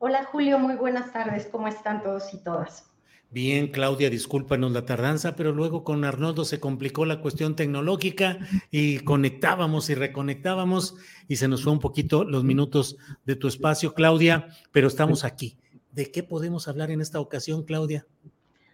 Hola 0.00 0.22
Julio, 0.30 0.60
muy 0.60 0.76
buenas 0.76 1.12
tardes. 1.12 1.48
¿Cómo 1.50 1.66
están 1.66 2.04
todos 2.04 2.32
y 2.32 2.38
todas? 2.38 2.88
Bien, 3.30 3.66
Claudia, 3.66 4.08
discúlpanos 4.08 4.70
la 4.70 4.86
tardanza, 4.86 5.34
pero 5.34 5.50
luego 5.50 5.82
con 5.82 6.04
Arnoldo 6.04 6.44
se 6.44 6.60
complicó 6.60 7.04
la 7.04 7.20
cuestión 7.20 7.56
tecnológica 7.56 8.38
y 8.70 9.00
conectábamos 9.00 9.90
y 9.90 9.96
reconectábamos 9.96 10.94
y 11.26 11.34
se 11.34 11.48
nos 11.48 11.64
fue 11.64 11.72
un 11.72 11.80
poquito 11.80 12.22
los 12.22 12.44
minutos 12.44 12.96
de 13.26 13.34
tu 13.34 13.48
espacio, 13.48 13.92
Claudia, 13.92 14.46
pero 14.70 14.86
estamos 14.86 15.24
aquí. 15.24 15.58
¿De 15.90 16.12
qué 16.12 16.22
podemos 16.22 16.68
hablar 16.68 16.92
en 16.92 17.00
esta 17.00 17.18
ocasión, 17.18 17.64
Claudia? 17.64 18.06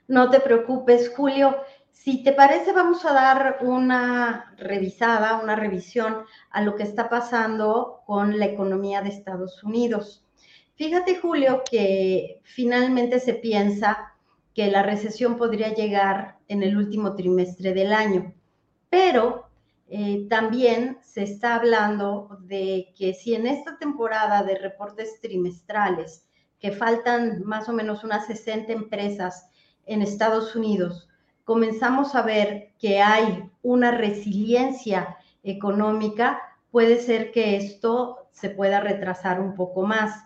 No 0.06 0.28
te 0.28 0.40
preocupes, 0.40 1.10
Julio. 1.16 1.56
Si 1.90 2.22
te 2.22 2.34
parece, 2.34 2.72
vamos 2.72 3.02
a 3.06 3.14
dar 3.14 3.60
una 3.62 4.54
revisada, 4.58 5.40
una 5.42 5.56
revisión 5.56 6.18
a 6.50 6.60
lo 6.60 6.76
que 6.76 6.82
está 6.82 7.08
pasando 7.08 8.02
con 8.04 8.38
la 8.38 8.44
economía 8.44 9.00
de 9.00 9.08
Estados 9.08 9.64
Unidos. 9.64 10.23
Fíjate, 10.76 11.16
Julio, 11.16 11.62
que 11.70 12.40
finalmente 12.42 13.20
se 13.20 13.34
piensa 13.34 14.12
que 14.54 14.70
la 14.70 14.82
recesión 14.82 15.36
podría 15.36 15.72
llegar 15.72 16.38
en 16.48 16.62
el 16.62 16.76
último 16.76 17.14
trimestre 17.14 17.74
del 17.74 17.92
año, 17.92 18.34
pero 18.90 19.46
eh, 19.88 20.26
también 20.28 20.98
se 21.02 21.22
está 21.22 21.56
hablando 21.56 22.38
de 22.42 22.92
que 22.96 23.14
si 23.14 23.34
en 23.34 23.46
esta 23.46 23.78
temporada 23.78 24.42
de 24.42 24.58
reportes 24.58 25.20
trimestrales, 25.20 26.26
que 26.58 26.72
faltan 26.72 27.42
más 27.44 27.68
o 27.68 27.72
menos 27.72 28.02
unas 28.02 28.26
60 28.26 28.72
empresas 28.72 29.48
en 29.86 30.02
Estados 30.02 30.56
Unidos, 30.56 31.08
comenzamos 31.44 32.14
a 32.14 32.22
ver 32.22 32.70
que 32.80 33.00
hay 33.00 33.48
una 33.62 33.90
resiliencia 33.90 35.18
económica, 35.42 36.40
puede 36.70 36.98
ser 36.98 37.30
que 37.32 37.56
esto 37.56 38.26
se 38.32 38.50
pueda 38.50 38.80
retrasar 38.80 39.40
un 39.40 39.54
poco 39.54 39.82
más. 39.82 40.24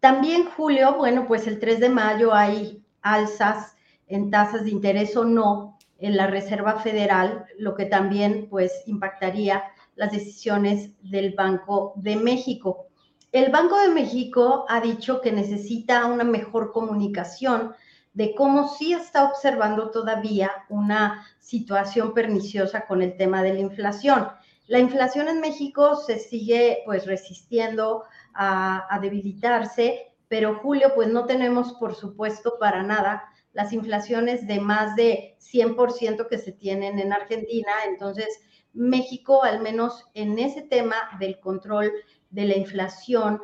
También, 0.00 0.48
Julio, 0.56 0.94
bueno, 0.96 1.26
pues 1.26 1.46
el 1.46 1.58
3 1.58 1.80
de 1.80 1.88
mayo 1.88 2.32
hay 2.32 2.84
alzas 3.02 3.76
en 4.06 4.30
tasas 4.30 4.64
de 4.64 4.70
interés 4.70 5.16
o 5.16 5.24
no 5.24 5.78
en 5.98 6.16
la 6.16 6.28
Reserva 6.28 6.78
Federal, 6.80 7.46
lo 7.58 7.74
que 7.74 7.84
también 7.84 8.46
pues 8.48 8.72
impactaría 8.86 9.64
las 9.96 10.12
decisiones 10.12 10.92
del 11.02 11.34
Banco 11.34 11.92
de 11.96 12.16
México. 12.16 12.86
El 13.32 13.50
Banco 13.50 13.78
de 13.80 13.88
México 13.88 14.64
ha 14.68 14.80
dicho 14.80 15.20
que 15.20 15.32
necesita 15.32 16.06
una 16.06 16.24
mejor 16.24 16.72
comunicación 16.72 17.74
de 18.14 18.34
cómo 18.34 18.68
sí 18.68 18.94
está 18.94 19.24
observando 19.24 19.90
todavía 19.90 20.50
una 20.68 21.26
situación 21.40 22.14
perniciosa 22.14 22.86
con 22.86 23.02
el 23.02 23.16
tema 23.16 23.42
de 23.42 23.54
la 23.54 23.60
inflación. 23.60 24.28
La 24.66 24.78
inflación 24.78 25.28
en 25.28 25.40
México 25.40 25.96
se 25.96 26.18
sigue 26.18 26.82
pues 26.84 27.06
resistiendo 27.06 28.04
a, 28.34 28.98
debilitarse, 29.00 30.12
pero 30.28 30.58
Julio 30.60 30.92
pues 30.94 31.08
no 31.08 31.24
tenemos 31.26 31.72
por 31.74 31.94
supuesto 31.94 32.56
para 32.58 32.82
nada 32.82 33.24
las 33.52 33.72
inflaciones 33.72 34.46
de 34.46 34.60
más 34.60 34.94
de 34.94 35.36
100% 35.40 36.28
que 36.28 36.38
se 36.38 36.52
tienen 36.52 36.98
en 36.98 37.12
Argentina. 37.12 37.72
Entonces, 37.88 38.28
México, 38.72 39.42
al 39.42 39.60
menos 39.60 40.04
en 40.14 40.38
ese 40.38 40.62
tema 40.62 40.96
del 41.18 41.40
control 41.40 41.92
de 42.30 42.44
la 42.44 42.56
inflación, 42.56 43.40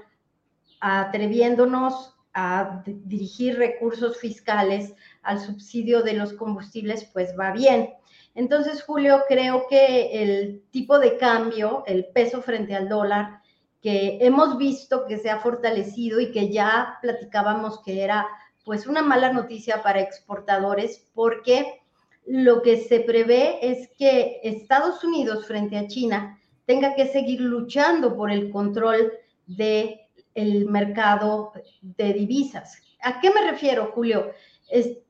atreviéndonos 0.81 2.15
a 2.35 2.83
dirigir 2.85 3.57
recursos 3.57 4.19
fiscales 4.19 4.95
al 5.23 5.41
subsidio 5.41 6.03
de 6.03 6.15
los 6.15 6.33
combustibles, 6.35 7.09
pues 7.13 7.35
va 7.39 7.53
bien. 7.53 7.95
Entonces, 8.35 8.83
Julio, 8.83 9.23
creo 9.29 9.67
que 9.69 10.23
el 10.23 10.65
tipo 10.71 10.99
de 10.99 11.17
cambio, 11.17 11.85
el 11.87 12.07
peso 12.07 12.43
frente 12.43 12.75
al 12.75 12.89
dólar, 12.89 13.41
que 13.85 14.17
hemos 14.23 14.57
visto 14.57 15.05
que 15.05 15.19
se 15.19 15.29
ha 15.29 15.41
fortalecido 15.41 16.19
y 16.19 16.33
que 16.33 16.49
ya 16.49 16.97
platicábamos 17.03 17.83
que 17.83 18.03
era 18.03 18.27
pues 18.65 18.87
una 18.87 19.03
mala 19.03 19.31
noticia 19.31 19.83
para 19.83 20.01
exportadores, 20.01 21.07
porque 21.13 21.83
lo 22.25 22.63
que 22.63 22.79
se 22.79 23.01
prevé 23.01 23.59
es 23.61 23.91
que 23.99 24.41
Estados 24.43 25.05
Unidos 25.05 25.47
frente 25.47 25.77
a 25.77 25.87
China 25.87 26.41
tenga 26.65 26.95
que 26.95 27.09
seguir 27.09 27.43
luchando 27.43 28.17
por 28.17 28.31
el 28.31 28.51
control 28.51 29.13
de 29.47 30.09
el 30.35 30.65
mercado 30.65 31.53
de 31.83 32.15
divisas. 32.15 32.79
¿A 33.03 33.21
qué 33.21 33.29
me 33.29 33.51
refiero, 33.51 33.93
Julio? 33.95 34.31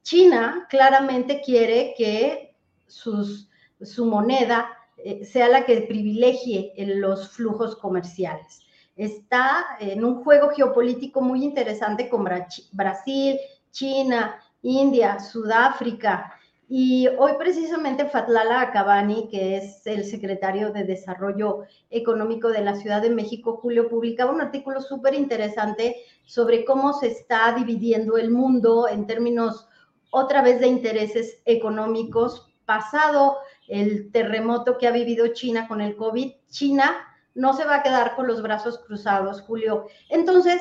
China 0.02 0.66
claramente 0.68 1.40
quiere 1.40 1.94
que 1.96 2.56
sus, 2.88 3.48
su 3.80 4.04
moneda 4.04 4.68
eh, 4.96 5.24
sea 5.24 5.48
la 5.48 5.64
que 5.64 5.82
privilegie 5.82 6.72
en 6.76 7.00
los 7.00 7.30
flujos 7.30 7.76
comerciales. 7.76 8.60
Está 8.96 9.64
en 9.80 10.04
un 10.04 10.22
juego 10.22 10.50
geopolítico 10.50 11.20
muy 11.20 11.42
interesante 11.42 12.08
con 12.08 12.24
Brasil, 12.72 13.38
China, 13.72 14.40
India, 14.62 15.18
Sudáfrica, 15.18 16.32
y 16.68 17.08
hoy 17.18 17.32
precisamente 17.38 18.06
Fatlala 18.06 18.62
Acabani, 18.62 19.28
que 19.28 19.58
es 19.58 19.86
el 19.86 20.04
secretario 20.04 20.72
de 20.72 20.84
Desarrollo 20.84 21.64
Económico 21.90 22.48
de 22.48 22.62
la 22.62 22.74
Ciudad 22.74 23.02
de 23.02 23.10
México, 23.10 23.58
Julio, 23.60 23.88
publicaba 23.88 24.32
un 24.32 24.40
artículo 24.40 24.80
súper 24.80 25.14
interesante 25.14 25.96
sobre 26.24 26.64
cómo 26.64 26.94
se 26.94 27.08
está 27.08 27.52
dividiendo 27.52 28.16
el 28.16 28.30
mundo 28.30 28.88
en 28.88 29.06
términos 29.06 29.68
otra 30.10 30.40
vez 30.40 30.58
de 30.60 30.68
intereses 30.68 31.42
económicos. 31.44 32.50
Pasado 32.64 33.36
el 33.68 34.10
terremoto 34.10 34.78
que 34.78 34.86
ha 34.86 34.92
vivido 34.92 35.28
China 35.28 35.66
con 35.68 35.80
el 35.80 35.96
COVID, 35.96 36.32
China 36.50 36.94
no 37.34 37.56
se 37.56 37.64
va 37.64 37.76
a 37.76 37.82
quedar 37.82 38.14
con 38.14 38.26
los 38.26 38.42
brazos 38.42 38.78
cruzados, 38.86 39.42
Julio. 39.42 39.86
Entonces, 40.08 40.60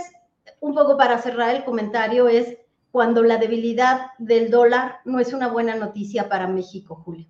un 0.59 0.73
poco 0.73 0.97
para 0.97 1.19
cerrar 1.19 1.55
el 1.55 1.63
comentario 1.63 2.27
es 2.27 2.57
cuando 2.91 3.23
la 3.23 3.37
debilidad 3.37 4.07
del 4.19 4.51
dólar 4.51 4.97
no 5.05 5.19
es 5.19 5.33
una 5.33 5.47
buena 5.47 5.75
noticia 5.75 6.29
para 6.29 6.47
México, 6.47 6.95
Julio. 6.95 7.27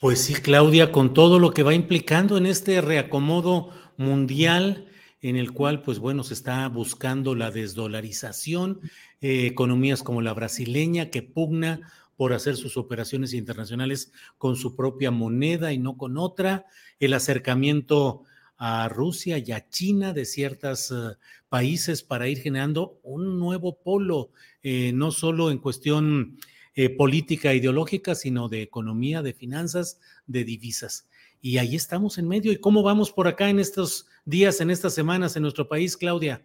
Pues 0.00 0.22
sí, 0.22 0.34
Claudia, 0.34 0.92
con 0.92 1.12
todo 1.12 1.38
lo 1.38 1.52
que 1.52 1.62
va 1.62 1.74
implicando 1.74 2.36
en 2.36 2.46
este 2.46 2.80
reacomodo 2.80 3.70
mundial 3.96 4.86
en 5.20 5.36
el 5.36 5.52
cual, 5.52 5.82
pues 5.82 5.98
bueno, 5.98 6.22
se 6.22 6.34
está 6.34 6.68
buscando 6.68 7.34
la 7.34 7.50
desdolarización, 7.50 8.80
eh, 9.20 9.46
economías 9.46 10.02
como 10.02 10.22
la 10.22 10.32
brasileña 10.32 11.10
que 11.10 11.22
pugna 11.22 11.90
por 12.18 12.32
hacer 12.32 12.56
sus 12.56 12.76
operaciones 12.76 13.32
internacionales 13.32 14.10
con 14.38 14.56
su 14.56 14.74
propia 14.74 15.12
moneda 15.12 15.72
y 15.72 15.78
no 15.78 15.96
con 15.96 16.18
otra, 16.18 16.66
el 16.98 17.14
acercamiento 17.14 18.24
a 18.56 18.88
Rusia 18.88 19.38
y 19.38 19.52
a 19.52 19.68
China 19.68 20.12
de 20.12 20.24
ciertos 20.24 20.90
uh, 20.90 21.14
países 21.48 22.02
para 22.02 22.26
ir 22.26 22.38
generando 22.40 22.98
un 23.04 23.38
nuevo 23.38 23.78
polo, 23.78 24.32
eh, 24.64 24.90
no 24.92 25.12
solo 25.12 25.52
en 25.52 25.58
cuestión 25.58 26.36
eh, 26.74 26.90
política 26.90 27.54
ideológica, 27.54 28.16
sino 28.16 28.48
de 28.48 28.62
economía, 28.62 29.22
de 29.22 29.32
finanzas, 29.32 30.00
de 30.26 30.42
divisas. 30.42 31.08
Y 31.40 31.58
ahí 31.58 31.76
estamos 31.76 32.18
en 32.18 32.26
medio. 32.26 32.50
¿Y 32.50 32.56
cómo 32.56 32.82
vamos 32.82 33.12
por 33.12 33.28
acá 33.28 33.48
en 33.48 33.60
estos 33.60 34.08
días, 34.24 34.60
en 34.60 34.70
estas 34.70 34.92
semanas 34.92 35.36
en 35.36 35.42
nuestro 35.42 35.68
país, 35.68 35.96
Claudia? 35.96 36.44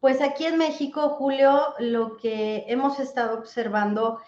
Pues 0.00 0.20
aquí 0.20 0.44
en 0.44 0.58
México, 0.58 1.08
Julio, 1.08 1.62
lo 1.78 2.18
que 2.18 2.64
hemos 2.68 3.00
estado 3.00 3.38
observando 3.38 4.20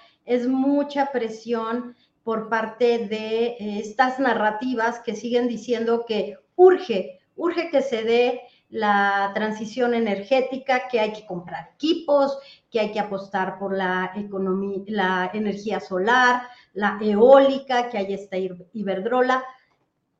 mucha 0.46 1.10
presión 1.12 1.96
por 2.22 2.48
parte 2.48 3.06
de 3.06 3.46
eh, 3.46 3.78
estas 3.80 4.18
narrativas 4.20 5.00
que 5.00 5.16
siguen 5.16 5.48
diciendo 5.48 6.04
que 6.06 6.36
urge, 6.56 7.20
urge 7.36 7.70
que 7.70 7.80
se 7.80 8.04
dé 8.04 8.42
la 8.68 9.30
transición 9.34 9.94
energética, 9.94 10.88
que 10.88 11.00
hay 11.00 11.12
que 11.12 11.24
comprar 11.24 11.70
equipos, 11.74 12.38
que 12.70 12.80
hay 12.80 12.92
que 12.92 13.00
apostar 13.00 13.58
por 13.58 13.74
la 13.74 14.12
economía, 14.14 14.82
la 14.88 15.30
energía 15.32 15.80
solar, 15.80 16.42
la 16.74 16.98
eólica, 17.00 17.88
que 17.88 17.96
hay 17.96 18.12
esta 18.12 18.36
Iberdrola. 18.36 19.42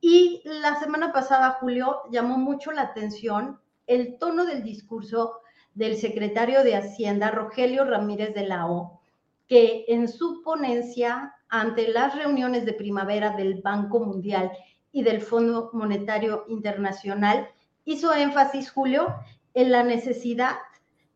Y 0.00 0.40
la 0.44 0.78
semana 0.80 1.12
pasada, 1.12 1.58
Julio, 1.60 2.02
llamó 2.10 2.38
mucho 2.38 2.72
la 2.72 2.82
atención 2.82 3.60
el 3.86 4.16
tono 4.18 4.46
del 4.46 4.62
discurso 4.62 5.40
del 5.74 5.96
secretario 5.96 6.64
de 6.64 6.76
Hacienda, 6.76 7.30
Rogelio 7.30 7.84
Ramírez 7.84 8.34
de 8.34 8.46
la 8.46 8.66
O, 8.66 9.00
que 9.48 9.86
en 9.88 10.08
su 10.08 10.42
ponencia 10.42 11.34
ante 11.48 11.88
las 11.88 12.14
reuniones 12.14 12.64
de 12.66 12.74
primavera 12.74 13.30
del 13.30 13.62
Banco 13.62 14.00
Mundial 14.00 14.52
y 14.92 15.02
del 15.02 15.22
Fondo 15.22 15.70
Monetario 15.72 16.44
Internacional, 16.48 17.48
hizo 17.84 18.14
énfasis, 18.14 18.70
Julio, 18.70 19.14
en 19.54 19.72
la 19.72 19.82
necesidad 19.82 20.56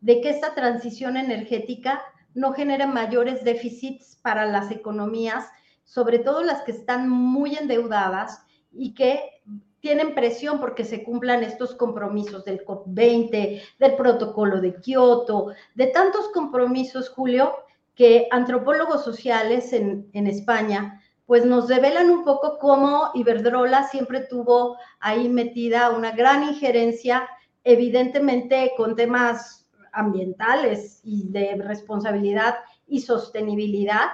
de 0.00 0.20
que 0.20 0.30
esta 0.30 0.54
transición 0.54 1.16
energética 1.16 2.02
no 2.34 2.52
genere 2.52 2.86
mayores 2.86 3.44
déficits 3.44 4.16
para 4.22 4.46
las 4.46 4.70
economías, 4.70 5.46
sobre 5.84 6.18
todo 6.18 6.42
las 6.42 6.62
que 6.62 6.72
están 6.72 7.08
muy 7.08 7.54
endeudadas 7.54 8.44
y 8.72 8.94
que 8.94 9.42
tienen 9.80 10.14
presión 10.14 10.60
porque 10.60 10.84
se 10.84 11.04
cumplan 11.04 11.42
estos 11.42 11.74
compromisos 11.74 12.44
del 12.44 12.64
COP20, 12.64 13.62
del 13.78 13.96
protocolo 13.96 14.60
de 14.60 14.76
Kioto, 14.76 15.52
de 15.74 15.88
tantos 15.88 16.28
compromisos, 16.28 17.10
Julio, 17.10 17.52
que 17.94 18.28
antropólogos 18.30 19.04
sociales 19.04 19.72
en, 19.72 20.08
en 20.12 20.26
España 20.26 21.02
pues 21.26 21.46
nos 21.46 21.68
revelan 21.68 22.10
un 22.10 22.24
poco 22.24 22.58
cómo 22.58 23.10
Iberdrola 23.14 23.84
siempre 23.84 24.20
tuvo 24.20 24.76
ahí 25.00 25.28
metida 25.28 25.90
una 25.90 26.10
gran 26.10 26.42
injerencia, 26.42 27.28
evidentemente 27.64 28.72
con 28.76 28.96
temas 28.96 29.66
ambientales 29.92 31.00
y 31.04 31.28
de 31.28 31.54
responsabilidad 31.56 32.56
y 32.86 33.00
sostenibilidad, 33.00 34.08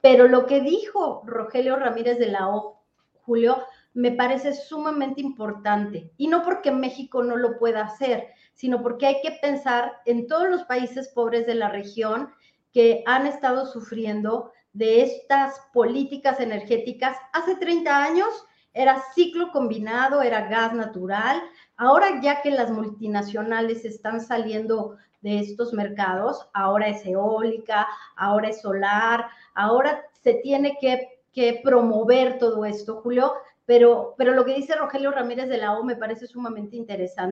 pero 0.00 0.28
lo 0.28 0.46
que 0.46 0.60
dijo 0.60 1.22
Rogelio 1.26 1.76
Ramírez 1.76 2.18
de 2.18 2.28
la 2.28 2.48
O, 2.48 2.82
Julio, 3.22 3.64
me 3.94 4.12
parece 4.12 4.54
sumamente 4.54 5.20
importante. 5.20 6.10
Y 6.16 6.28
no 6.28 6.42
porque 6.42 6.70
México 6.70 7.22
no 7.22 7.36
lo 7.36 7.58
pueda 7.58 7.82
hacer, 7.84 8.28
sino 8.52 8.82
porque 8.82 9.06
hay 9.06 9.20
que 9.22 9.38
pensar 9.40 9.92
en 10.04 10.26
todos 10.26 10.48
los 10.48 10.64
países 10.64 11.08
pobres 11.08 11.46
de 11.46 11.54
la 11.54 11.68
región 11.68 12.30
que 12.74 13.04
han 13.06 13.26
estado 13.26 13.64
sufriendo 13.66 14.52
de 14.72 15.02
estas 15.02 15.60
políticas 15.72 16.40
energéticas. 16.40 17.16
Hace 17.32 17.54
30 17.54 18.04
años 18.04 18.28
era 18.74 19.00
ciclo 19.14 19.52
combinado, 19.52 20.20
era 20.20 20.48
gas 20.48 20.74
natural. 20.74 21.40
Ahora 21.76 22.20
ya 22.20 22.42
que 22.42 22.50
las 22.50 22.70
multinacionales 22.72 23.84
están 23.84 24.20
saliendo 24.20 24.96
de 25.22 25.38
estos 25.38 25.72
mercados, 25.72 26.50
ahora 26.52 26.88
es 26.88 27.06
eólica, 27.06 27.86
ahora 28.16 28.48
es 28.48 28.60
solar, 28.60 29.26
ahora 29.54 30.02
se 30.22 30.34
tiene 30.34 30.76
que, 30.78 31.22
que 31.32 31.60
promover 31.64 32.38
todo 32.38 32.66
esto, 32.66 33.00
Julio, 33.00 33.32
pero, 33.64 34.14
pero 34.18 34.34
lo 34.34 34.44
que 34.44 34.54
dice 34.54 34.74
Rogelio 34.74 35.12
Ramírez 35.12 35.48
de 35.48 35.58
la 35.58 35.78
O 35.78 35.84
me 35.84 35.96
parece 35.96 36.26
sumamente 36.26 36.76
interesante. 36.76 37.30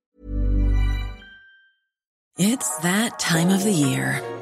It's 2.38 2.78
that 2.80 3.18
time. 3.18 4.41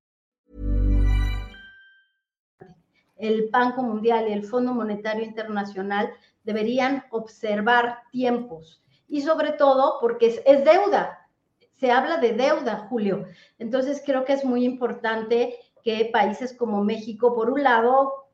El 3.21 3.49
Banco 3.49 3.83
Mundial 3.83 4.27
y 4.27 4.33
el 4.33 4.43
Fondo 4.43 4.73
Monetario 4.73 5.23
Internacional 5.23 6.11
deberían 6.43 7.03
observar 7.11 7.99
tiempos 8.11 8.81
y 9.07 9.21
sobre 9.21 9.51
todo 9.51 9.97
porque 9.99 10.41
es, 10.45 10.63
deuda. 10.65 11.27
Se 11.75 11.91
habla 11.91 12.17
de 12.17 12.33
deuda, 12.33 12.87
Julio. 12.89 13.25
Entonces 13.59 14.01
creo 14.05 14.23
que 14.25 14.33
es 14.33 14.45
muy 14.45 14.63
importante 14.63 15.59
que 15.83 16.09
países 16.13 16.55
como 16.55 16.83
México, 16.83 17.35
por 17.35 17.49
un 17.49 17.63
lado, 17.63 18.29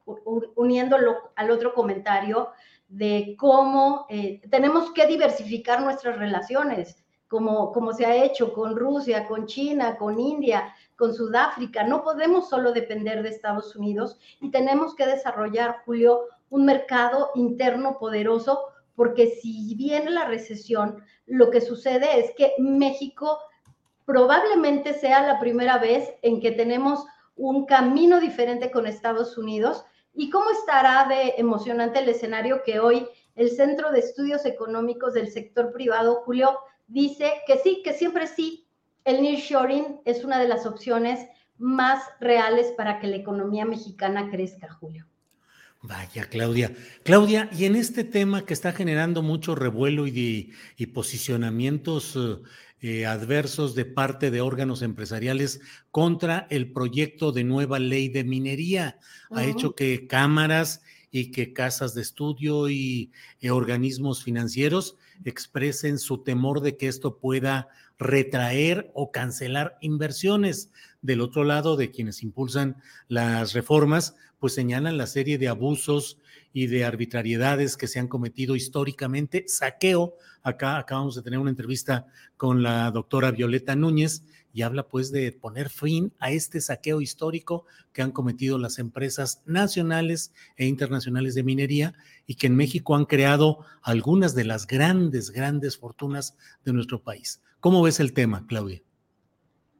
uniéndolo 0.55 1.31
al 1.35 1.51
otro 1.51 1.73
comentario 1.73 2.49
de 2.87 3.35
cómo 3.37 4.05
eh, 4.09 4.41
tenemos 4.49 4.91
que 4.91 5.07
diversificar 5.07 5.81
nuestras 5.81 6.17
relaciones, 6.17 7.03
como, 7.27 7.71
como 7.71 7.93
se 7.93 8.05
ha 8.05 8.23
hecho 8.23 8.53
con 8.53 8.75
Rusia, 8.75 9.27
con 9.27 9.45
China, 9.45 9.97
con 9.97 10.19
India, 10.19 10.73
con 10.95 11.13
Sudáfrica. 11.13 11.83
No 11.83 12.03
podemos 12.03 12.49
solo 12.49 12.71
depender 12.71 13.23
de 13.23 13.29
Estados 13.29 13.75
Unidos 13.75 14.17
y 14.41 14.51
tenemos 14.51 14.95
que 14.95 15.05
desarrollar, 15.05 15.81
Julio, 15.85 16.21
un 16.49 16.65
mercado 16.65 17.31
interno 17.35 17.97
poderoso, 17.97 18.61
porque 18.95 19.27
si 19.27 19.75
viene 19.75 20.09
la 20.11 20.25
recesión, 20.25 21.03
lo 21.25 21.51
que 21.51 21.61
sucede 21.61 22.19
es 22.19 22.31
que 22.35 22.53
México 22.57 23.39
probablemente 24.05 24.93
sea 24.93 25.27
la 25.27 25.39
primera 25.39 25.77
vez 25.77 26.13
en 26.21 26.39
que 26.39 26.51
tenemos 26.51 27.05
un 27.35 27.65
camino 27.65 28.19
diferente 28.19 28.71
con 28.71 28.87
Estados 28.87 29.37
Unidos 29.37 29.85
¿Y 30.19 30.31
cómo 30.31 30.49
estará 30.49 31.07
de 31.07 31.35
emocionante 31.37 31.99
el 31.99 32.09
escenario 32.09 32.63
que 32.63 32.79
hoy 32.79 33.07
el 33.35 33.51
Centro 33.51 33.91
de 33.91 33.99
Estudios 33.99 34.47
Económicos 34.47 35.13
del 35.13 35.31
Sector 35.31 35.71
Privado, 35.71 36.23
Julio, 36.25 36.57
dice 36.87 37.31
que 37.45 37.57
sí, 37.59 37.81
que 37.83 37.93
siempre 37.93 38.27
sí, 38.27 38.67
el 39.05 39.21
nearshoring 39.21 40.01
es 40.05 40.23
una 40.23 40.39
de 40.39 40.47
las 40.47 40.65
opciones 40.65 41.27
más 41.57 42.03
reales 42.19 42.67
para 42.77 42.99
que 42.99 43.07
la 43.07 43.15
economía 43.15 43.65
mexicana 43.65 44.29
crezca, 44.29 44.71
Julio? 44.71 45.07
Vaya, 45.81 46.25
Claudia. 46.25 46.73
Claudia, 47.03 47.49
y 47.51 47.65
en 47.65 47.75
este 47.75 48.03
tema 48.03 48.45
que 48.45 48.53
está 48.53 48.73
generando 48.73 49.21
mucho 49.21 49.55
revuelo 49.55 50.07
y, 50.07 50.51
y 50.75 50.85
posicionamientos 50.87 52.15
eh, 52.15 52.41
eh, 52.79 53.05
adversos 53.05 53.73
de 53.73 53.85
parte 53.85 54.29
de 54.29 54.41
órganos 54.41 54.81
empresariales 54.81 55.61
contra 55.89 56.45
el 56.49 56.71
proyecto 56.71 57.31
de 57.31 57.43
nueva 57.43 57.79
ley 57.79 58.09
de 58.09 58.23
minería. 58.23 58.99
Ha 59.31 59.45
hecho 59.45 59.73
que 59.73 60.07
cámaras 60.07 60.83
y 61.17 61.31
que 61.31 61.53
casas 61.53 61.93
de 61.93 62.01
estudio 62.01 62.69
y 62.69 63.11
eh, 63.41 63.49
organismos 63.49 64.23
financieros 64.23 64.97
expresen 65.25 65.97
su 65.97 66.19
temor 66.19 66.61
de 66.61 66.77
que 66.77 66.87
esto 66.87 67.17
pueda 67.17 67.69
retraer 67.97 68.91
o 68.93 69.11
cancelar 69.11 69.77
inversiones. 69.81 70.71
Del 71.01 71.21
otro 71.21 71.43
lado, 71.43 71.75
de 71.77 71.91
quienes 71.91 72.21
impulsan 72.21 72.77
las 73.07 73.53
reformas, 73.53 74.15
pues 74.39 74.53
señalan 74.53 74.97
la 74.97 75.07
serie 75.07 75.37
de 75.37 75.47
abusos 75.47 76.17
y 76.53 76.67
de 76.67 76.85
arbitrariedades 76.85 77.77
que 77.77 77.87
se 77.87 77.99
han 77.99 78.07
cometido 78.07 78.55
históricamente, 78.55 79.45
saqueo. 79.47 80.15
Acá 80.43 80.77
acabamos 80.77 81.15
de 81.15 81.21
tener 81.21 81.39
una 81.39 81.49
entrevista 81.49 82.07
con 82.37 82.63
la 82.63 82.89
doctora 82.91 83.31
Violeta 83.31 83.75
Núñez 83.75 84.23
y 84.53 84.63
habla 84.63 84.87
pues 84.87 85.11
de 85.11 85.31
poner 85.31 85.69
fin 85.69 86.13
a 86.19 86.31
este 86.31 86.61
saqueo 86.61 87.01
histórico 87.01 87.65
que 87.93 88.01
han 88.01 88.11
cometido 88.11 88.57
las 88.57 88.79
empresas 88.79 89.43
nacionales 89.45 90.33
e 90.55 90.65
internacionales 90.65 91.35
de 91.35 91.43
minería 91.43 91.93
y 92.25 92.35
que 92.35 92.47
en 92.47 92.55
México 92.55 92.95
han 92.95 93.05
creado 93.05 93.59
algunas 93.83 94.33
de 94.33 94.45
las 94.45 94.65
grandes, 94.65 95.29
grandes 95.29 95.77
fortunas 95.77 96.37
de 96.65 96.73
nuestro 96.73 97.03
país. 97.03 97.41
¿Cómo 97.59 97.81
ves 97.81 97.99
el 97.99 98.13
tema, 98.13 98.45
Claudia? 98.47 98.86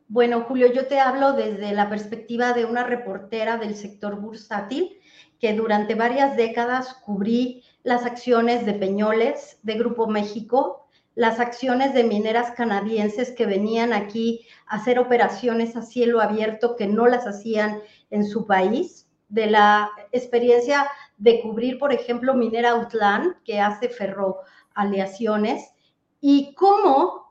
Bueno, 0.10 0.46
Julio, 0.48 0.72
yo 0.72 0.88
te 0.88 1.02
hablo 1.02 1.34
desde 1.34 1.74
la 1.74 1.90
perspectiva 1.90 2.54
de 2.54 2.64
una 2.64 2.86
reportera 2.86 3.58
del 3.58 3.76
sector 3.76 4.22
bursátil 4.22 4.98
que 5.38 5.54
durante 5.54 5.96
varias 5.96 6.38
décadas 6.38 6.94
cubrí 7.06 7.64
las 7.84 8.06
acciones 8.06 8.66
de 8.66 8.74
Peñoles, 8.74 9.60
de 9.64 9.74
Grupo 9.74 10.08
México, 10.08 10.88
las 11.14 11.42
acciones 11.42 11.94
de 11.94 12.06
mineras 12.06 12.52
canadienses 12.52 13.32
que 13.32 13.46
venían 13.46 13.92
aquí 13.92 14.48
a 14.68 14.78
hacer 14.78 14.98
operaciones 14.98 15.76
a 15.76 15.82
cielo 15.82 16.22
abierto 16.22 16.78
que 16.78 16.88
no 16.88 17.08
las 17.08 17.28
hacían 17.28 17.82
en 18.10 18.24
su 18.24 18.48
país, 18.48 19.10
de 19.28 19.48
la 19.48 19.90
experiencia 20.14 20.88
de 21.18 21.42
cubrir, 21.42 21.80
por 21.80 21.92
ejemplo, 21.92 22.34
Minera 22.34 22.72
Outland, 22.72 23.44
que 23.44 23.60
hace 23.60 23.90
ferroaleaciones, 23.90 25.74
y 26.22 26.54
cómo 26.56 27.27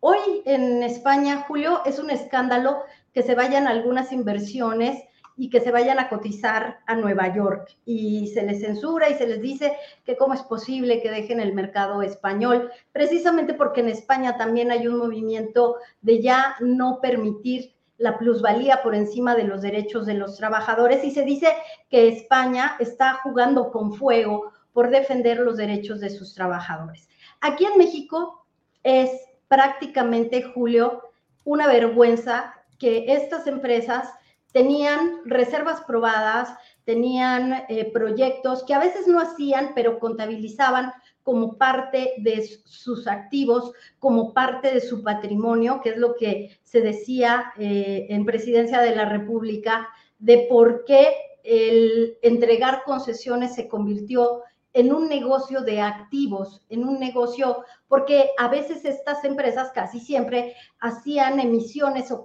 hoy 0.00 0.42
en 0.44 0.82
España, 0.82 1.44
Julio, 1.48 1.82
es 1.84 1.98
un 1.98 2.10
escándalo 2.10 2.82
que 3.12 3.22
se 3.22 3.34
vayan 3.34 3.66
algunas 3.66 4.12
inversiones 4.12 5.02
y 5.36 5.50
que 5.50 5.60
se 5.60 5.70
vayan 5.70 5.98
a 5.98 6.08
cotizar 6.08 6.80
a 6.86 6.94
Nueva 6.94 7.34
York. 7.34 7.76
Y 7.84 8.28
se 8.28 8.42
les 8.42 8.60
censura 8.60 9.08
y 9.08 9.14
se 9.14 9.26
les 9.26 9.40
dice 9.40 9.76
que 10.04 10.16
cómo 10.16 10.34
es 10.34 10.42
posible 10.42 11.02
que 11.02 11.10
dejen 11.10 11.40
el 11.40 11.52
mercado 11.52 12.02
español, 12.02 12.70
precisamente 12.92 13.54
porque 13.54 13.80
en 13.80 13.90
España 13.90 14.36
también 14.36 14.70
hay 14.70 14.86
un 14.88 14.96
movimiento 14.96 15.76
de 16.00 16.22
ya 16.22 16.56
no 16.60 17.00
permitir 17.00 17.74
la 17.98 18.18
plusvalía 18.18 18.82
por 18.82 18.94
encima 18.94 19.34
de 19.34 19.44
los 19.44 19.62
derechos 19.62 20.06
de 20.06 20.14
los 20.14 20.36
trabajadores 20.36 21.02
y 21.04 21.10
se 21.10 21.22
dice 21.22 21.48
que 21.88 22.08
España 22.08 22.76
está 22.78 23.14
jugando 23.22 23.70
con 23.70 23.94
fuego 23.94 24.52
por 24.72 24.90
defender 24.90 25.38
los 25.38 25.56
derechos 25.56 26.00
de 26.00 26.10
sus 26.10 26.34
trabajadores. 26.34 27.08
Aquí 27.40 27.64
en 27.64 27.78
México 27.78 28.46
es 28.82 29.10
prácticamente, 29.48 30.42
Julio, 30.42 31.02
una 31.44 31.66
vergüenza 31.66 32.54
que 32.78 33.12
estas 33.12 33.46
empresas 33.46 34.08
tenían 34.52 35.20
reservas 35.24 35.82
probadas, 35.86 36.56
tenían 36.84 37.64
eh, 37.68 37.90
proyectos 37.92 38.64
que 38.64 38.74
a 38.74 38.78
veces 38.78 39.06
no 39.06 39.20
hacían, 39.20 39.72
pero 39.74 39.98
contabilizaban 39.98 40.92
como 41.22 41.58
parte 41.58 42.14
de 42.18 42.46
sus 42.64 43.06
activos, 43.08 43.72
como 43.98 44.32
parte 44.32 44.72
de 44.72 44.80
su 44.80 45.02
patrimonio, 45.02 45.80
que 45.82 45.90
es 45.90 45.96
lo 45.96 46.14
que 46.14 46.58
se 46.62 46.80
decía 46.80 47.52
eh, 47.58 48.06
en 48.10 48.24
presidencia 48.24 48.80
de 48.80 48.94
la 48.94 49.06
República, 49.06 49.88
de 50.18 50.46
por 50.48 50.84
qué 50.84 51.14
el 51.42 52.16
entregar 52.22 52.82
concesiones 52.84 53.54
se 53.54 53.68
convirtió 53.68 54.42
en 54.76 54.92
un 54.92 55.08
negocio 55.08 55.62
de 55.62 55.80
activos, 55.80 56.62
en 56.68 56.86
un 56.86 57.00
negocio, 57.00 57.64
porque 57.88 58.32
a 58.36 58.48
veces 58.48 58.84
estas 58.84 59.24
empresas 59.24 59.72
casi 59.74 60.00
siempre 60.00 60.54
hacían 60.80 61.40
emisiones 61.40 62.10
o, 62.10 62.22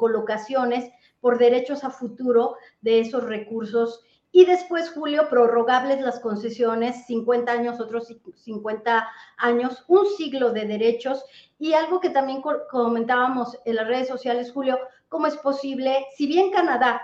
colocaciones 0.00 0.90
por 1.20 1.38
derechos 1.38 1.84
a 1.84 1.90
futuro 1.90 2.56
de 2.80 2.98
esos 2.98 3.22
recursos. 3.22 4.00
Y 4.32 4.44
después, 4.44 4.90
Julio, 4.90 5.28
prorrogables 5.30 6.00
las 6.00 6.18
concesiones, 6.18 7.06
50 7.06 7.52
años, 7.52 7.78
otros 7.78 8.12
50 8.34 9.08
años, 9.36 9.84
un 9.86 10.04
siglo 10.16 10.50
de 10.50 10.66
derechos. 10.66 11.24
Y 11.60 11.74
algo 11.74 12.00
que 12.00 12.10
también 12.10 12.42
comentábamos 12.72 13.56
en 13.64 13.76
las 13.76 13.86
redes 13.86 14.08
sociales, 14.08 14.50
Julio, 14.50 14.80
¿cómo 15.08 15.28
es 15.28 15.36
posible, 15.36 16.04
si 16.16 16.26
bien 16.26 16.50
Canadá, 16.50 17.00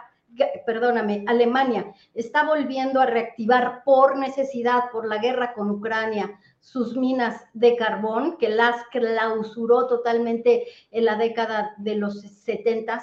perdóname, 0.66 1.24
Alemania 1.26 1.92
está 2.14 2.44
volviendo 2.44 3.00
a 3.00 3.06
reactivar 3.06 3.82
por 3.84 4.18
necesidad, 4.18 4.90
por 4.92 5.06
la 5.06 5.18
guerra 5.18 5.52
con 5.54 5.70
Ucrania, 5.70 6.38
sus 6.60 6.96
minas 6.96 7.42
de 7.54 7.76
carbón, 7.76 8.36
que 8.38 8.48
las 8.48 8.86
clausuró 8.88 9.86
totalmente 9.86 10.66
en 10.90 11.04
la 11.04 11.16
década 11.16 11.74
de 11.78 11.96
los 11.96 12.20
70 12.20 13.00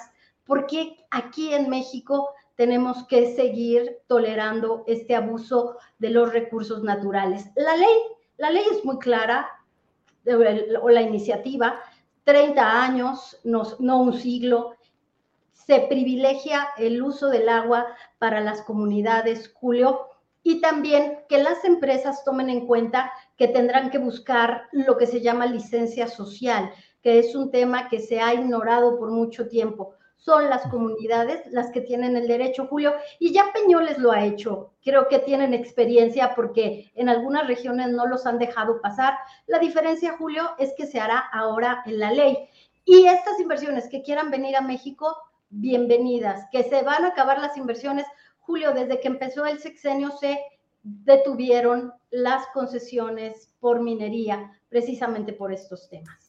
porque 0.48 0.96
aquí 1.10 1.52
en 1.52 1.68
México 1.68 2.30
tenemos 2.56 3.06
que 3.06 3.36
seguir 3.36 3.98
tolerando 4.08 4.82
este 4.86 5.14
abuso 5.14 5.76
de 5.98 6.08
los 6.08 6.32
recursos 6.32 6.82
naturales. 6.82 7.50
La 7.54 7.76
ley, 7.76 7.96
la 8.38 8.50
ley 8.50 8.64
es 8.72 8.82
muy 8.82 8.98
clara, 8.98 9.46
o 10.82 10.88
la 10.88 11.02
iniciativa, 11.02 11.78
30 12.24 12.82
años, 12.82 13.38
no, 13.44 13.62
no 13.78 14.00
un 14.00 14.14
siglo, 14.14 14.74
se 15.68 15.80
privilegia 15.80 16.66
el 16.78 17.02
uso 17.02 17.28
del 17.28 17.46
agua 17.50 17.86
para 18.18 18.40
las 18.40 18.62
comunidades, 18.62 19.52
Julio, 19.52 20.08
y 20.42 20.62
también 20.62 21.18
que 21.28 21.42
las 21.42 21.62
empresas 21.62 22.24
tomen 22.24 22.48
en 22.48 22.66
cuenta 22.66 23.12
que 23.36 23.48
tendrán 23.48 23.90
que 23.90 23.98
buscar 23.98 24.62
lo 24.72 24.96
que 24.96 25.06
se 25.06 25.20
llama 25.20 25.44
licencia 25.44 26.08
social, 26.08 26.70
que 27.02 27.18
es 27.18 27.34
un 27.34 27.50
tema 27.50 27.90
que 27.90 28.00
se 28.00 28.18
ha 28.18 28.32
ignorado 28.32 28.98
por 28.98 29.10
mucho 29.10 29.46
tiempo 29.46 29.92
son 30.16 30.50
las 30.50 30.62
comunidades 30.66 31.46
las 31.52 31.70
que 31.70 31.80
tienen 31.80 32.16
el 32.16 32.26
derecho, 32.26 32.66
Julio, 32.66 32.94
y 33.20 33.32
ya 33.32 33.52
Peñoles 33.52 33.98
lo 33.98 34.10
ha 34.10 34.24
hecho. 34.24 34.72
Creo 34.82 35.06
que 35.06 35.20
tienen 35.20 35.54
experiencia 35.54 36.34
porque 36.34 36.90
en 36.96 37.08
algunas 37.08 37.46
regiones 37.46 37.90
no 37.90 38.04
los 38.04 38.26
han 38.26 38.38
dejado 38.38 38.80
pasar. 38.80 39.14
La 39.46 39.60
diferencia, 39.60 40.16
Julio, 40.18 40.50
es 40.58 40.74
que 40.76 40.86
se 40.86 40.98
hará 40.98 41.18
ahora 41.32 41.84
en 41.86 42.00
la 42.00 42.10
ley. 42.10 42.48
Y 42.84 43.06
estas 43.06 43.38
inversiones 43.38 43.88
que 43.88 44.02
quieran 44.02 44.30
venir 44.30 44.56
a 44.56 44.60
México, 44.60 45.16
bienvenidas. 45.50 46.46
Que 46.52 46.64
se 46.64 46.82
van 46.82 47.04
a 47.04 47.08
acabar 47.08 47.40
las 47.40 47.56
inversiones, 47.56 48.06
Julio, 48.38 48.72
desde 48.72 49.00
que 49.00 49.08
empezó 49.08 49.46
el 49.46 49.58
sexenio 49.58 50.10
se 50.12 50.38
detuvieron 50.82 51.92
las 52.10 52.46
concesiones 52.54 53.52
por 53.60 53.82
minería, 53.82 54.52
precisamente 54.68 55.32
por 55.32 55.52
estos 55.52 55.88
temas. 55.88 56.28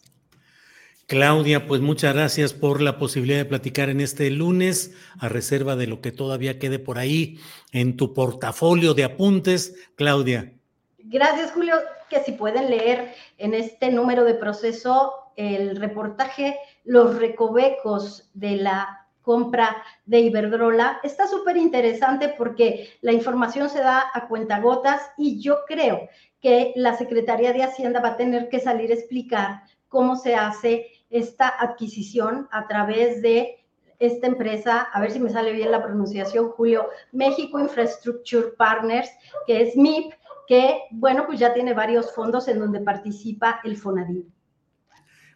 Claudia, 1.09 1.65
pues 1.65 1.81
muchas 1.81 2.13
gracias 2.13 2.53
por 2.53 2.81
la 2.81 2.99
posibilidad 2.99 3.39
de 3.39 3.45
platicar 3.45 3.89
en 3.89 3.99
este 3.99 4.29
lunes, 4.29 4.93
a 5.19 5.27
reserva 5.27 5.75
de 5.75 5.87
lo 5.87 6.01
que 6.01 6.11
todavía 6.11 6.59
quede 6.59 6.77
por 6.77 6.99
ahí 6.99 7.39
en 7.71 7.97
tu 7.97 8.13
portafolio 8.13 8.93
de 8.93 9.05
apuntes. 9.05 9.75
Claudia. 9.95 10.53
Gracias, 10.99 11.51
Julio, 11.51 11.77
que 12.11 12.21
si 12.21 12.33
pueden 12.33 12.69
leer 12.69 13.15
en 13.39 13.55
este 13.55 13.91
número 13.91 14.23
de 14.23 14.35
proceso 14.35 15.13
el 15.35 15.77
reportaje 15.77 16.57
Los 16.83 17.17
recovecos 17.17 18.29
de 18.33 18.57
la 18.57 18.98
compra 19.29 19.83
de 20.07 20.21
Iberdrola. 20.21 21.01
Está 21.03 21.27
súper 21.27 21.55
interesante 21.55 22.33
porque 22.35 22.97
la 23.01 23.11
información 23.11 23.69
se 23.69 23.77
da 23.77 24.05
a 24.11 24.27
cuentagotas 24.27 25.11
y 25.19 25.39
yo 25.39 25.59
creo 25.67 26.09
que 26.41 26.73
la 26.75 26.97
Secretaría 26.97 27.53
de 27.53 27.61
Hacienda 27.61 28.01
va 28.01 28.09
a 28.09 28.17
tener 28.17 28.49
que 28.49 28.59
salir 28.59 28.89
a 28.89 28.95
explicar 28.95 29.61
cómo 29.87 30.15
se 30.15 30.33
hace 30.33 30.87
esta 31.11 31.47
adquisición 31.47 32.47
a 32.51 32.67
través 32.67 33.21
de 33.21 33.63
esta 33.99 34.25
empresa, 34.25 34.81
a 34.81 34.99
ver 34.99 35.11
si 35.11 35.19
me 35.19 35.29
sale 35.29 35.53
bien 35.53 35.69
la 35.69 35.83
pronunciación, 35.83 36.49
Julio, 36.49 36.89
México 37.11 37.59
Infrastructure 37.59 38.47
Partners, 38.57 39.11
que 39.45 39.61
es 39.61 39.75
MIP, 39.75 40.11
que, 40.47 40.85
bueno, 40.89 41.27
pues 41.27 41.37
ya 41.37 41.53
tiene 41.53 41.75
varios 41.75 42.15
fondos 42.15 42.47
en 42.47 42.57
donde 42.57 42.79
participa 42.79 43.59
el 43.63 43.77
FONADIB. 43.77 44.25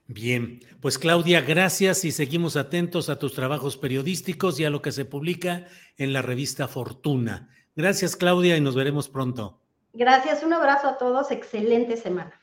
Bien, 0.07 0.59
pues 0.81 0.97
Claudia, 0.97 1.41
gracias 1.41 2.03
y 2.03 2.11
seguimos 2.11 2.57
atentos 2.57 3.09
a 3.09 3.19
tus 3.19 3.33
trabajos 3.33 3.77
periodísticos 3.77 4.59
y 4.59 4.65
a 4.65 4.69
lo 4.69 4.81
que 4.81 4.91
se 4.91 5.05
publica 5.05 5.65
en 5.97 6.11
la 6.11 6.21
revista 6.21 6.67
Fortuna. 6.67 7.49
Gracias 7.75 8.15
Claudia 8.15 8.57
y 8.57 8.61
nos 8.61 8.75
veremos 8.75 9.07
pronto. 9.07 9.61
Gracias, 9.93 10.43
un 10.43 10.53
abrazo 10.53 10.87
a 10.87 10.97
todos, 10.97 11.31
excelente 11.31 11.95
semana. 11.97 12.42